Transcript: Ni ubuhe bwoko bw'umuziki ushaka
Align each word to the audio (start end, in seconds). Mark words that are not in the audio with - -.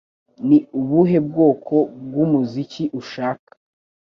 Ni 0.47 0.57
ubuhe 0.79 1.17
bwoko 1.27 1.75
bw'umuziki 2.05 2.83
ushaka 2.99 3.51